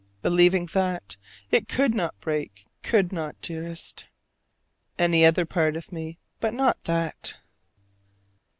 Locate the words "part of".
5.45-5.91